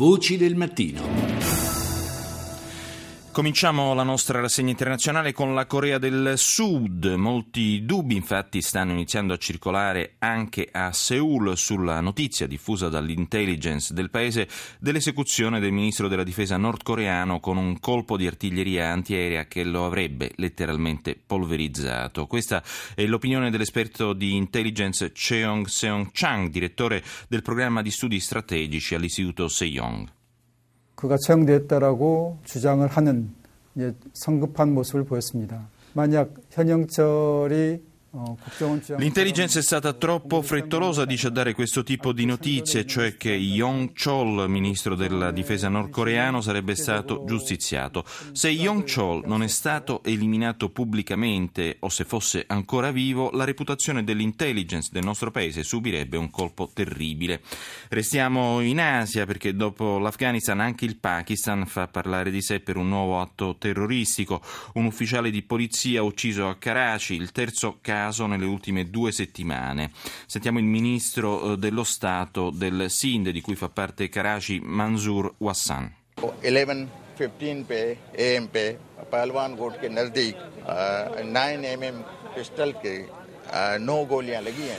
Voci 0.00 0.38
del 0.38 0.54
mattino. 0.56 1.29
Cominciamo 3.32 3.94
la 3.94 4.02
nostra 4.02 4.40
rassegna 4.40 4.70
internazionale 4.70 5.32
con 5.32 5.54
la 5.54 5.64
Corea 5.66 5.98
del 5.98 6.32
Sud. 6.36 7.06
Molti 7.06 7.84
dubbi 7.84 8.16
infatti 8.16 8.60
stanno 8.60 8.90
iniziando 8.90 9.32
a 9.32 9.36
circolare 9.36 10.16
anche 10.18 10.68
a 10.70 10.92
Seoul 10.92 11.56
sulla 11.56 12.00
notizia 12.00 12.48
diffusa 12.48 12.88
dall'intelligence 12.88 13.94
del 13.94 14.10
paese 14.10 14.48
dell'esecuzione 14.80 15.60
del 15.60 15.70
ministro 15.70 16.08
della 16.08 16.24
difesa 16.24 16.56
nordcoreano 16.56 17.38
con 17.38 17.56
un 17.56 17.78
colpo 17.78 18.16
di 18.16 18.26
artiglieria 18.26 18.90
antiaerea 18.90 19.46
che 19.46 19.62
lo 19.62 19.86
avrebbe 19.86 20.32
letteralmente 20.34 21.16
polverizzato. 21.24 22.26
Questa 22.26 22.64
è 22.96 23.06
l'opinione 23.06 23.50
dell'esperto 23.50 24.12
di 24.12 24.34
intelligence 24.34 25.12
Cheong 25.12 25.66
Seong-chang, 25.66 26.48
direttore 26.48 27.02
del 27.28 27.42
programma 27.42 27.80
di 27.80 27.92
studi 27.92 28.18
strategici 28.18 28.96
all'istituto 28.96 29.46
Sejong. 29.46 30.18
그가 31.00 31.16
처형됐다라고 31.26 32.36
주장을 32.44 32.86
하는 32.86 33.30
성급한 34.12 34.74
모습을 34.74 35.04
보였습니다. 35.04 35.66
만약 35.94 36.34
현영철이 36.50 37.82
L'intelligence 38.96 39.60
è 39.60 39.62
stata 39.62 39.92
troppo 39.92 40.42
frettolosa, 40.42 41.04
dice, 41.04 41.28
a 41.28 41.30
dare 41.30 41.54
questo 41.54 41.84
tipo 41.84 42.12
di 42.12 42.24
notizie, 42.24 42.84
cioè 42.84 43.16
che 43.16 43.30
Yong 43.30 43.92
Chol, 43.92 44.50
ministro 44.50 44.96
della 44.96 45.30
difesa 45.30 45.68
nordcoreano, 45.68 46.40
sarebbe 46.40 46.74
stato 46.74 47.22
giustiziato. 47.24 48.04
Se 48.32 48.48
Yong 48.48 48.82
Chol 48.92 49.22
non 49.26 49.44
è 49.44 49.46
stato 49.46 50.02
eliminato 50.02 50.70
pubblicamente 50.70 51.76
o 51.80 51.88
se 51.88 52.02
fosse 52.02 52.42
ancora 52.48 52.90
vivo, 52.90 53.30
la 53.30 53.44
reputazione 53.44 54.02
dell'intelligence 54.02 54.88
del 54.90 55.04
nostro 55.04 55.30
paese 55.30 55.62
subirebbe 55.62 56.16
un 56.16 56.30
colpo 56.30 56.68
terribile. 56.74 57.42
Restiamo 57.90 58.60
in 58.60 58.80
Asia 58.80 59.24
perché 59.24 59.54
dopo 59.54 59.98
l'Afghanistan 59.98 60.58
anche 60.58 60.84
il 60.84 60.96
Pakistan 60.96 61.64
fa 61.64 61.86
parlare 61.86 62.32
di 62.32 62.42
sé 62.42 62.58
per 62.58 62.76
un 62.76 62.88
nuovo 62.88 63.20
atto 63.20 63.54
terroristico. 63.56 64.42
Un 64.74 64.86
ufficiale 64.86 65.30
di 65.30 65.42
polizia 65.42 66.02
ucciso 66.02 66.48
a 66.48 66.56
Karachi, 66.56 67.14
il 67.14 67.30
terzo 67.30 67.78
caso 67.80 67.98
caso 67.99 68.25
nelle 68.25 68.45
ultime 68.45 68.89
due 68.89 69.11
settimane. 69.11 69.91
Sentiamo 70.25 70.59
il 70.59 70.65
ministro 70.65 71.53
eh, 71.53 71.57
dello 71.57 71.83
Stato 71.83 72.49
del 72.49 72.89
Sind, 72.89 73.29
di 73.29 73.41
cui 73.41 73.55
fa 73.55 73.69
parte 73.69 74.09
Karachi, 74.09 74.59
Mansour 74.63 75.35
Wassan. 75.37 75.93
11:15 76.15 77.63
पे 77.67 77.79
एम 78.17 78.45
पे 78.47 78.65
पहलवान 79.11 79.55
कोट 79.55 79.73
के 79.81 79.89
नजदीक 79.89 80.35
9 81.35 81.65
M 81.65 82.01
pistol 82.35 82.71
के 82.85 83.18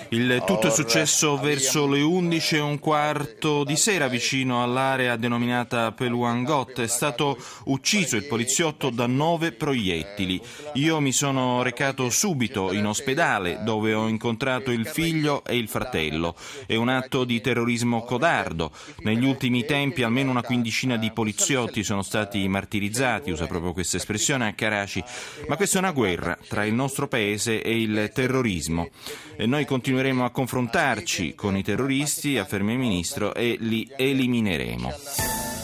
il 0.10 0.44
tutto 0.46 0.68
è 0.68 0.72
successo 0.72 1.38
verso 1.38 1.88
le 1.88 2.02
11 2.02 2.56
e 2.56 2.60
un 2.60 2.80
quarto 2.80 3.66
di 3.66 3.76
sera 3.76 4.08
vicino 4.08 4.64
all'area 4.64 5.18
denominata 5.18 5.92
Peluangot. 5.92 6.80
È 6.80 6.88
stato 6.88 7.38
ucciso 7.66 8.16
il 8.16 8.26
poliziotto 8.28 8.90
da 8.90 9.08
nove 9.08 9.52
proiettili. 9.52 10.42
Io 10.76 11.02
mi 11.02 11.12
sono 11.12 11.64
recato 11.64 12.10
subito 12.10 12.72
in 12.72 12.86
ospedale 12.86 13.60
dove 13.64 13.94
ho 13.94 14.08
incontrato 14.08 14.72
il 14.72 14.88
figlio 14.88 15.44
e 15.44 15.58
il 15.58 15.68
fratello. 15.68 16.36
È 16.66 16.76
un 16.76 16.88
atto 16.88 17.26
di 17.26 17.42
terrorismo 17.42 18.04
codardo. 18.04 18.72
Negli 19.00 19.26
ultimi 19.26 19.66
tempi 19.66 20.04
almeno 20.04 20.32
una 20.32 20.44
quindicina 20.44 20.96
di 20.96 21.12
poliziotti 21.12 21.84
sono 21.84 22.04
stati 22.04 22.48
martirizzati, 22.48 23.32
usa 23.32 23.48
proprio 23.48 23.74
questa 23.74 23.98
espressione 23.98 24.48
a 24.48 24.54
Karachi. 24.54 25.04
Ma 25.48 25.58
questa 25.58 25.78
è 25.78 25.82
una 25.82 25.92
guerra 25.92 26.38
tra 26.48 26.64
il 26.64 26.74
nostro 26.74 27.10
paese 27.10 27.62
e 27.62 27.82
il 27.82 28.12
terrorismo 28.14 28.60
terrorismo. 28.62 28.90
E 29.36 29.46
noi 29.48 29.66
continueremo 29.66 30.24
a 30.24 30.30
confrontarci 30.30 31.34
con 31.34 31.58
i 31.58 31.64
terroristi, 31.64 32.38
afferma 32.38 32.72
il 32.72 32.78
Ministro, 32.78 33.34
e 33.34 33.58
li 33.60 33.90
elimineremo. 33.96 34.94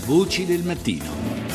Voci 0.05 0.45
del 0.45 0.63
mattino 0.63 1.46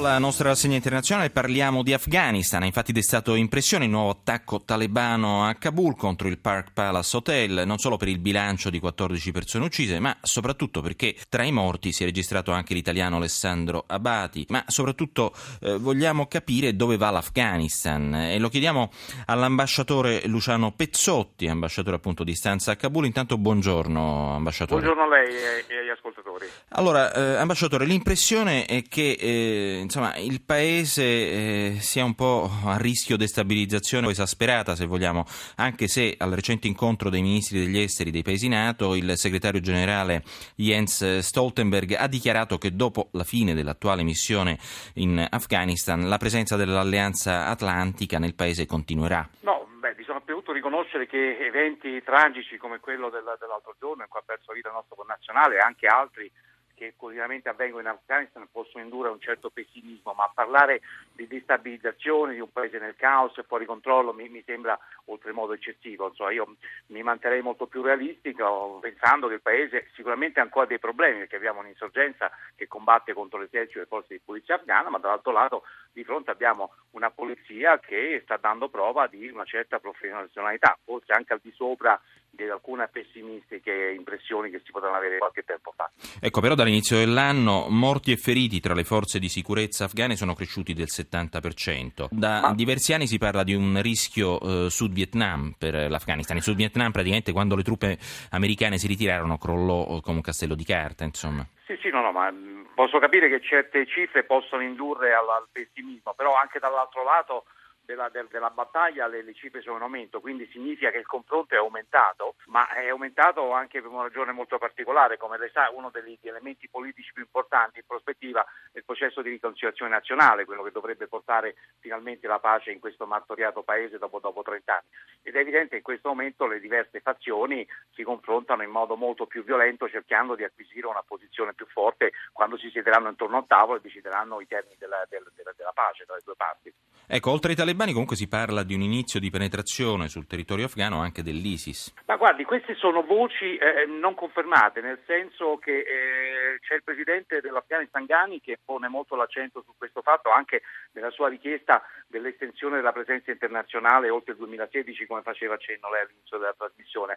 la 0.00 0.18
nostra 0.18 0.48
rassegna 0.48 0.76
internazionale 0.76 1.30
parliamo 1.30 1.82
di 1.82 1.92
Afghanistan. 1.92 2.62
Ha 2.62 2.66
infatti 2.66 2.92
destato 2.92 3.34
impressione 3.34 3.84
il 3.84 3.90
nuovo 3.90 4.10
attacco 4.10 4.62
talebano 4.64 5.44
a 5.44 5.54
Kabul 5.54 5.96
contro 5.96 6.28
il 6.28 6.38
Park 6.38 6.72
Palace 6.72 7.16
Hotel, 7.16 7.62
non 7.66 7.78
solo 7.78 7.96
per 7.96 8.08
il 8.08 8.18
bilancio 8.18 8.70
di 8.70 8.78
14 8.78 9.32
persone 9.32 9.64
uccise, 9.64 9.98
ma 9.98 10.16
soprattutto 10.22 10.80
perché 10.80 11.16
tra 11.28 11.42
i 11.42 11.52
morti 11.52 11.92
si 11.92 12.02
è 12.02 12.06
registrato 12.06 12.52
anche 12.52 12.74
l'italiano 12.74 13.16
Alessandro 13.16 13.84
Abati. 13.86 14.46
Ma 14.50 14.62
soprattutto 14.68 15.32
eh, 15.60 15.76
vogliamo 15.78 16.26
capire 16.26 16.76
dove 16.76 16.96
va 16.96 17.10
l'Afghanistan 17.10 18.14
e 18.14 18.38
lo 18.38 18.48
chiediamo 18.48 18.90
all'ambasciatore 19.26 20.26
Luciano 20.26 20.72
Pezzotti, 20.72 21.48
ambasciatore 21.48 21.96
appunto 21.96 22.24
di 22.24 22.34
stanza 22.34 22.72
a 22.72 22.76
Kabul. 22.76 23.06
Intanto 23.06 23.36
buongiorno 23.36 24.34
ambasciatore. 24.36 24.80
Buongiorno 24.80 25.12
a 25.12 25.18
lei 25.18 25.34
e 25.66 25.78
agli 25.78 25.90
ascoltatori. 25.90 26.46
Allora, 26.70 27.12
eh, 27.12 27.34
ambasciatore, 27.36 27.84
l'impressione 27.84 28.64
è 28.64 28.82
che 28.82 29.16
eh, 29.18 29.86
insomma, 29.88 30.14
il 30.16 30.42
paese 30.42 31.02
eh, 31.02 31.76
sia 31.80 32.04
un 32.04 32.14
po' 32.14 32.50
a 32.64 32.76
rischio 32.76 33.16
destabilizzazione 33.16 34.10
esasperata, 34.10 34.76
se 34.76 34.84
vogliamo, 34.84 35.24
anche 35.56 35.88
se 35.88 36.14
al 36.18 36.30
recente 36.32 36.66
incontro 36.66 37.08
dei 37.08 37.22
ministri 37.22 37.58
degli 37.58 37.78
esteri 37.78 38.10
dei 38.10 38.22
paesi 38.22 38.48
NATO 38.48 38.94
il 38.94 39.16
segretario 39.16 39.60
generale 39.60 40.22
Jens 40.56 41.18
Stoltenberg 41.18 41.94
ha 41.94 42.06
dichiarato 42.06 42.58
che 42.58 42.76
dopo 42.76 43.08
la 43.12 43.24
fine 43.24 43.54
dell'attuale 43.54 44.02
missione 44.02 44.58
in 44.94 45.26
Afghanistan 45.28 46.06
la 46.06 46.18
presenza 46.18 46.56
dell'Alleanza 46.56 47.46
Atlantica 47.46 48.18
nel 48.18 48.34
paese 48.34 48.66
continuerà. 48.66 49.26
No, 49.40 49.66
bisogna 49.96 50.18
innanzitutto 50.18 50.52
riconoscere 50.52 51.06
che 51.06 51.38
eventi 51.38 52.02
tragici 52.02 52.56
come 52.58 52.78
quello 52.80 53.10
dell'altro 53.10 53.74
giorno 53.78 54.02
in 54.02 54.08
cui 54.08 54.20
ha 54.20 54.24
perso 54.24 54.52
vita 54.52 54.68
il 54.68 54.74
nostro 54.74 54.96
connazionale 54.96 55.56
e 55.56 55.58
anche 55.58 55.86
altri 55.86 56.30
che 56.78 56.94
quotidianamente 56.96 57.48
avvengono 57.48 57.82
in 57.82 57.88
Afghanistan 57.88 58.46
possono 58.52 58.84
indurre 58.84 59.08
un 59.08 59.20
certo 59.20 59.50
pessimismo, 59.50 60.12
ma 60.12 60.30
parlare 60.32 60.80
di 61.12 61.26
destabilizzazione 61.26 62.34
di 62.34 62.40
un 62.40 62.52
paese 62.52 62.78
nel 62.78 62.94
caos 62.94 63.36
e 63.36 63.42
fuori 63.42 63.66
controllo 63.66 64.14
mi, 64.14 64.28
mi 64.28 64.42
sembra 64.46 64.78
oltremodo 65.06 65.52
eccessivo. 65.54 66.06
Insomma, 66.06 66.30
io 66.30 66.54
mi 66.86 67.02
manterrei 67.02 67.42
molto 67.42 67.66
più 67.66 67.82
realistico 67.82 68.78
pensando 68.80 69.26
che 69.26 69.34
il 69.34 69.42
paese 69.42 69.88
sicuramente 69.94 70.38
ha 70.38 70.44
ancora 70.44 70.66
dei 70.66 70.78
problemi 70.78 71.18
perché 71.18 71.36
abbiamo 71.36 71.60
un'insorgenza 71.60 72.30
che 72.54 72.68
combatte 72.68 73.12
contro 73.12 73.40
l'esercito 73.40 73.78
e 73.78 73.82
le 73.82 73.86
forze 73.86 74.14
di 74.14 74.20
polizia 74.24 74.54
afghana, 74.54 74.88
ma 74.88 74.98
dall'altro 74.98 75.32
lato 75.32 75.64
di 75.92 76.04
fronte 76.04 76.30
abbiamo 76.30 76.74
una 76.92 77.10
polizia 77.10 77.80
che 77.80 78.20
sta 78.22 78.36
dando 78.36 78.68
prova 78.68 79.08
di 79.08 79.28
una 79.28 79.44
certa 79.44 79.80
professionalità, 79.80 80.78
forse 80.84 81.12
anche 81.12 81.32
al 81.32 81.40
di 81.42 81.50
sopra 81.50 82.00
di 82.30 82.48
alcune 82.48 82.88
pessimistiche 82.88 83.94
impressioni 83.96 84.50
che 84.50 84.60
si 84.64 84.70
potranno 84.70 84.96
avere 84.96 85.18
qualche 85.18 85.44
tempo 85.44 85.72
fa. 85.74 85.90
Ecco, 86.20 86.40
però 86.40 86.54
dall'inizio 86.54 86.96
dell'anno 86.96 87.66
morti 87.68 88.12
e 88.12 88.16
feriti 88.16 88.60
tra 88.60 88.74
le 88.74 88.84
forze 88.84 89.18
di 89.18 89.28
sicurezza 89.28 89.84
afghane 89.84 90.16
sono 90.16 90.34
cresciuti 90.34 90.72
del 90.72 90.86
70%. 90.88 92.08
Da 92.10 92.40
Ma... 92.40 92.54
diversi 92.54 92.92
anni 92.92 93.06
si 93.06 93.18
parla 93.18 93.42
di 93.42 93.54
un 93.54 93.80
rischio 93.82 94.40
eh, 94.40 94.70
Sud 94.70 94.92
Vietnam 94.92 95.54
per 95.58 95.90
l'Afghanistan. 95.90 96.36
Il 96.36 96.42
Sud 96.42 96.56
Vietnam 96.56 96.92
praticamente 96.92 97.32
quando 97.32 97.56
le 97.56 97.62
truppe 97.62 97.98
americane 98.30 98.78
si 98.78 98.86
ritirarono 98.86 99.38
crollò 99.38 99.96
eh, 99.96 100.00
come 100.00 100.16
un 100.16 100.22
castello 100.22 100.54
di 100.54 100.64
carta, 100.64 101.04
insomma. 101.04 101.46
Sì, 101.66 101.76
sì, 101.82 101.90
no, 101.90 102.00
no, 102.00 102.12
ma 102.12 102.30
mm, 102.30 102.66
posso 102.74 102.98
capire 102.98 103.28
che 103.28 103.40
certe 103.40 103.86
cifre 103.86 104.24
possono 104.24 104.62
indurre 104.62 105.12
al, 105.12 105.28
al 105.28 105.48
pessimismo, 105.50 106.14
però 106.16 106.34
anche 106.34 106.58
dall'altro 106.58 107.02
lato 107.04 107.44
della, 107.88 108.10
del, 108.10 108.28
della 108.30 108.50
battaglia 108.50 109.06
le, 109.06 109.22
le, 109.22 109.32
cifre 109.32 109.62
sono 109.62 109.76
in 109.76 109.82
aumento, 109.82 110.20
quindi 110.20 110.46
significa 110.52 110.90
che 110.90 110.98
il 110.98 111.06
confronto 111.06 111.54
è 111.54 111.56
aumentato, 111.56 112.34
ma 112.48 112.68
è 112.68 112.88
aumentato 112.88 113.52
anche 113.52 113.80
per 113.80 113.90
una 113.90 114.02
ragione 114.02 114.32
molto 114.32 114.58
particolare, 114.58 115.16
come 115.16 115.38
lei 115.38 115.48
sa 115.50 115.70
uno 115.72 115.88
degli 115.88 116.18
elementi 116.20 116.68
politici 116.68 117.12
più 117.14 117.22
importanti 117.22 117.78
in 117.78 117.86
prospettiva 117.86 118.44
è 118.72 118.78
il 118.78 118.84
processo 118.84 119.22
di 119.22 119.30
riconciliazione 119.30 119.90
nazionale, 119.90 120.44
quello 120.44 120.62
che 120.62 120.70
dovrebbe 120.70 121.08
portare 121.08 121.56
finalmente 121.78 122.26
la 122.26 122.38
pace 122.38 122.72
in 122.72 122.78
questo 122.78 123.06
martoriato 123.06 123.62
paese 123.62 123.96
dopo, 123.96 124.20
dopo 124.20 124.42
30 124.42 124.70
anni. 124.70 124.88
Ed 125.22 125.36
è 125.36 125.38
evidente 125.38 125.70
che 125.70 125.76
in 125.76 125.82
questo 125.82 126.08
momento 126.08 126.46
le 126.46 126.60
diverse 126.60 127.00
fazioni 127.00 127.66
si 127.94 128.02
confrontano 128.02 128.62
in 128.62 128.70
modo 128.70 128.96
molto 128.96 129.24
più 129.24 129.42
violento 129.44 129.88
cercando 129.88 130.34
di 130.34 130.44
acquisire 130.44 130.86
una 130.86 131.02
posizione 131.06 131.54
più 131.54 131.66
forte 131.66 132.12
quando 132.32 132.58
si 132.58 132.68
siederanno 132.68 133.08
intorno 133.08 133.36
a 133.36 133.40
un 133.40 133.46
tavolo 133.46 133.78
e 133.78 133.80
decideranno 133.80 134.42
i 134.42 134.46
termini 134.46 134.76
della, 134.78 135.06
della, 135.08 135.30
della, 135.34 135.72
pace 135.72 136.04
tra 136.04 136.16
le 136.16 136.22
due 136.22 136.34
parti. 136.36 136.72
Ecco, 137.10 137.30
oltre 137.30 137.50
ai 137.50 137.56
talebani 137.78 137.92
comunque 137.92 138.16
si 138.16 138.26
parla 138.26 138.64
di 138.64 138.74
un 138.74 138.80
inizio 138.80 139.20
di 139.20 139.30
penetrazione 139.30 140.08
sul 140.08 140.26
territorio 140.26 140.66
afghano 140.66 141.00
anche 141.00 141.22
dell'ISIS. 141.22 141.94
Ma 142.06 142.16
guardi, 142.16 142.42
queste 142.42 142.74
sono 142.74 143.02
voci 143.02 143.56
eh, 143.56 143.86
non 143.86 144.14
confermate, 144.14 144.80
nel 144.80 144.98
senso 145.06 145.58
che 145.58 145.78
eh, 145.78 146.58
c'è 146.60 146.74
il 146.74 146.82
presidente 146.82 147.40
dell'Afghanistan 147.40 148.04
Ghani 148.04 148.40
che 148.40 148.58
pone 148.64 148.88
molto 148.88 149.14
l'accento 149.14 149.62
su 149.64 149.72
questo 149.78 150.02
fatto 150.02 150.30
anche 150.30 150.62
nella 150.92 151.10
sua 151.10 151.28
richiesta 151.28 151.82
dell'estensione 152.08 152.76
della 152.76 152.92
presenza 152.92 153.30
internazionale 153.30 154.10
oltre 154.10 154.32
il 154.32 154.38
2016 154.38 155.06
come 155.06 155.22
faceva 155.22 155.54
accenno 155.54 155.90
lei 155.90 156.02
all'inizio 156.02 156.38
della 156.38 156.54
trasmissione. 156.56 157.16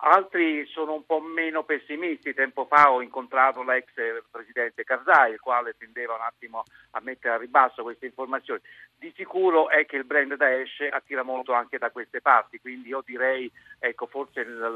Altri 0.00 0.64
sono 0.66 0.92
un 0.94 1.04
po' 1.04 1.20
meno 1.20 1.64
pessimisti. 1.64 2.32
Tempo 2.32 2.66
fa 2.66 2.92
ho 2.92 3.02
incontrato 3.02 3.64
l'ex 3.64 3.86
presidente 4.30 4.84
Karzai, 4.84 5.32
il 5.32 5.40
quale 5.40 5.74
tendeva 5.76 6.14
un 6.14 6.20
attimo 6.20 6.62
a 6.92 7.00
mettere 7.00 7.34
a 7.34 7.38
ribasso 7.38 7.82
queste 7.82 8.06
informazioni. 8.06 8.60
Di 8.96 9.12
sicuro 9.16 9.68
è 9.68 9.86
che 9.86 9.96
il 9.96 10.04
brand 10.04 10.34
Daesh 10.36 10.86
attira 10.90 11.24
molto 11.24 11.52
anche 11.52 11.78
da 11.78 11.90
queste 11.90 12.20
parti, 12.20 12.60
quindi 12.60 12.90
io 12.90 13.02
direi, 13.04 13.50
ecco, 13.80 14.06
forse 14.06 14.44
la, 14.44 14.68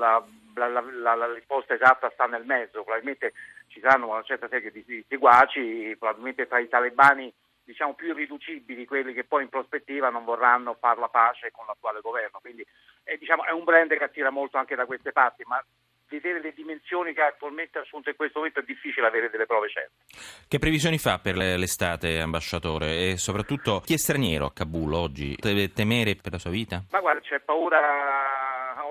la, 0.54 0.68
la, 0.68 1.14
la 1.14 1.32
risposta 1.32 1.74
esatta 1.74 2.10
sta 2.10 2.26
nel 2.26 2.44
mezzo. 2.44 2.82
Probabilmente 2.82 3.32
ci 3.68 3.78
saranno 3.78 4.08
una 4.08 4.22
certa 4.22 4.48
serie 4.48 4.72
di, 4.72 4.82
di 4.84 5.04
seguaci, 5.08 5.94
probabilmente 5.98 6.48
tra 6.48 6.58
i 6.58 6.68
talebani 6.68 7.32
diciamo, 7.64 7.94
più 7.94 8.08
irriducibili, 8.08 8.86
quelli 8.86 9.12
che 9.12 9.22
poi 9.22 9.44
in 9.44 9.48
prospettiva 9.48 10.10
non 10.10 10.24
vorranno 10.24 10.74
fare 10.74 10.98
la 10.98 11.08
pace 11.08 11.52
con 11.52 11.64
l'attuale 11.66 12.00
governo. 12.00 12.40
Quindi 12.40 12.66
è, 13.12 13.16
diciamo, 13.18 13.44
è 13.44 13.52
un 13.52 13.64
brand 13.64 13.96
che 13.96 14.04
attira 14.04 14.30
molto 14.30 14.58
anche 14.58 14.74
da 14.74 14.86
queste 14.86 15.12
parti, 15.12 15.44
ma 15.46 15.62
vedere 16.08 16.40
le 16.40 16.52
dimensioni 16.52 17.14
che 17.14 17.22
ha 17.22 17.26
attualmente 17.28 17.78
assunto 17.78 18.10
in 18.10 18.16
questo 18.16 18.38
momento 18.38 18.60
è 18.60 18.64
difficile 18.64 19.06
avere 19.06 19.30
delle 19.30 19.46
prove 19.46 19.68
certe. 19.68 20.04
Che 20.46 20.58
previsioni 20.58 20.98
fa 20.98 21.18
per 21.18 21.36
l'estate, 21.36 22.20
ambasciatore? 22.20 23.10
E 23.10 23.16
soprattutto 23.16 23.80
chi 23.80 23.94
è 23.94 23.96
straniero 23.96 24.46
a 24.46 24.52
Kabul 24.52 24.92
oggi? 24.92 25.36
Deve 25.38 25.72
temere 25.72 26.16
per 26.16 26.32
la 26.32 26.38
sua 26.38 26.50
vita? 26.50 26.82
Ma 26.90 27.00
guarda, 27.00 27.20
c'è 27.20 27.40
paura 27.40 27.80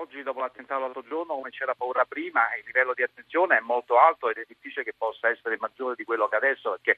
oggi 0.02 0.22
dopo 0.22 0.40
l'attentato 0.40 0.80
l'altro 0.80 1.04
giorno 1.06 1.34
come 1.34 1.50
c'era 1.50 1.74
paura 1.74 2.04
prima, 2.04 2.54
il 2.58 2.64
livello 2.66 2.92
di 2.92 3.02
attenzione 3.02 3.58
è 3.58 3.60
molto 3.60 3.98
alto 3.98 4.28
ed 4.28 4.38
è 4.38 4.44
difficile 4.46 4.82
che 4.82 4.94
possa 4.96 5.28
essere 5.28 5.56
maggiore 5.60 5.94
di 5.94 6.04
quello 6.04 6.26
che 6.26 6.36
adesso 6.36 6.70
perché 6.70 6.96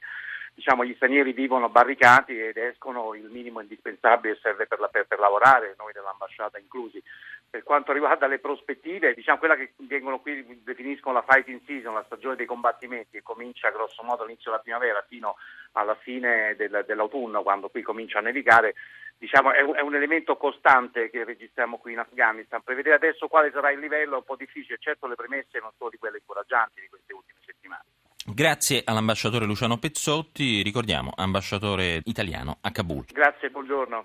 diciamo, 0.55 0.85
gli 0.85 0.95
stranieri 0.95 1.33
vivono 1.33 1.69
barricati 1.69 2.39
ed 2.39 2.55
escono 2.55 3.13
il 3.13 3.25
minimo 3.25 3.59
indispensabile 3.59 4.39
serve 4.41 4.65
per, 4.65 4.79
la, 4.79 4.87
per, 4.87 5.05
per 5.05 5.19
lavorare, 5.19 5.75
noi 5.77 5.91
dell'ambasciata 5.91 6.57
inclusi. 6.57 7.03
Per 7.49 7.61
quanto 7.63 7.91
riguarda 7.91 8.25
le 8.27 8.39
prospettive, 8.39 9.13
diciamo 9.13 9.37
quella 9.37 9.55
che 9.55 9.73
vengono 9.77 10.19
qui 10.19 10.61
definiscono 10.63 11.15
la 11.15 11.25
fighting 11.27 11.61
season, 11.65 11.93
la 11.93 12.03
stagione 12.05 12.35
dei 12.35 12.45
combattimenti, 12.45 13.11
che 13.11 13.21
comincia 13.21 13.69
grosso 13.69 14.01
modo 14.03 14.23
all'inizio 14.23 14.49
della 14.49 14.63
primavera 14.63 15.03
fino 15.07 15.35
alla 15.73 15.95
fine 15.95 16.55
del, 16.55 16.83
dell'autunno, 16.87 17.43
quando 17.43 17.69
qui 17.69 17.81
comincia 17.81 18.19
a 18.19 18.21
nevicare, 18.21 18.75
diciamo, 19.17 19.51
è, 19.51 19.61
un, 19.61 19.75
è, 19.75 19.81
un, 19.81 19.95
elemento 19.95 20.37
costante 20.37 21.09
che 21.09 21.23
registriamo 21.25 21.77
qui 21.77 21.93
in 21.93 21.99
Afghanistan. 21.99 22.61
Prevedere 22.61 22.95
adesso 22.95 23.27
quale 23.27 23.51
sarà 23.51 23.71
il 23.71 23.79
livello 23.79 24.15
è 24.15 24.17
un 24.17 24.23
po' 24.23 24.37
difficile, 24.37 24.77
certo 24.79 25.07
le 25.07 25.15
premesse 25.15 25.59
non 25.59 25.71
sono 25.77 25.89
di 25.89 25.97
quelle 25.97 26.17
incoraggianti 26.17 26.79
di 26.79 26.87
queste 26.87 27.13
ultime 27.13 27.39
settimane. 27.45 27.83
Grazie 28.27 28.81
all'ambasciatore 28.83 29.45
Luciano 29.45 29.77
Pezzotti, 29.77 30.63
ricordiamo 30.63 31.11
ambasciatore 31.15 32.01
italiano 32.05 32.57
a 32.61 32.71
Kabul. 32.71 33.05
Grazie, 33.13 33.51
buongiorno. 33.51 34.03